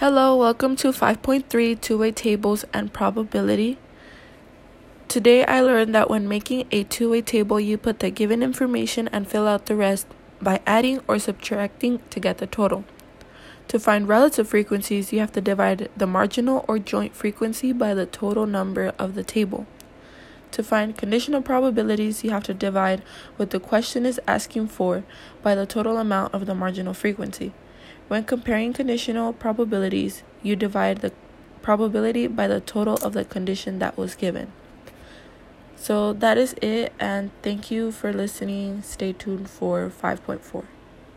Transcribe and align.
Hello, 0.00 0.34
welcome 0.34 0.76
to 0.76 0.92
5.3 0.92 1.78
Two-Way 1.78 2.12
Tables 2.12 2.64
and 2.72 2.90
Probability. 2.90 3.76
Today 5.08 5.44
I 5.44 5.60
learned 5.60 5.94
that 5.94 6.08
when 6.08 6.26
making 6.26 6.66
a 6.70 6.84
two-way 6.84 7.20
table, 7.20 7.60
you 7.60 7.76
put 7.76 7.98
the 7.98 8.08
given 8.08 8.42
information 8.42 9.08
and 9.08 9.28
fill 9.28 9.46
out 9.46 9.66
the 9.66 9.76
rest 9.76 10.06
by 10.40 10.62
adding 10.66 11.00
or 11.06 11.18
subtracting 11.18 12.00
to 12.08 12.18
get 12.18 12.38
the 12.38 12.46
total. 12.46 12.84
To 13.68 13.78
find 13.78 14.08
relative 14.08 14.48
frequencies, 14.48 15.12
you 15.12 15.18
have 15.18 15.32
to 15.32 15.42
divide 15.42 15.90
the 15.94 16.06
marginal 16.06 16.64
or 16.66 16.78
joint 16.78 17.14
frequency 17.14 17.74
by 17.74 17.92
the 17.92 18.06
total 18.06 18.46
number 18.46 18.94
of 18.98 19.14
the 19.14 19.22
table. 19.22 19.66
To 20.52 20.62
find 20.62 20.96
conditional 20.96 21.42
probabilities, 21.42 22.24
you 22.24 22.30
have 22.30 22.44
to 22.44 22.54
divide 22.54 23.02
what 23.36 23.50
the 23.50 23.60
question 23.60 24.06
is 24.06 24.18
asking 24.26 24.68
for 24.68 25.04
by 25.42 25.54
the 25.54 25.66
total 25.66 25.98
amount 25.98 26.32
of 26.32 26.46
the 26.46 26.54
marginal 26.54 26.94
frequency. 26.94 27.52
When 28.10 28.24
comparing 28.24 28.72
conditional 28.72 29.32
probabilities, 29.32 30.24
you 30.42 30.56
divide 30.56 30.98
the 30.98 31.12
probability 31.62 32.26
by 32.26 32.48
the 32.48 32.60
total 32.60 32.96
of 33.06 33.12
the 33.12 33.24
condition 33.24 33.78
that 33.78 33.96
was 33.96 34.16
given. 34.16 34.52
So 35.76 36.12
that 36.14 36.36
is 36.36 36.56
it, 36.60 36.92
and 36.98 37.30
thank 37.42 37.70
you 37.70 37.92
for 37.92 38.12
listening. 38.12 38.82
Stay 38.82 39.12
tuned 39.12 39.48
for 39.48 39.88
5.4. 39.88 40.64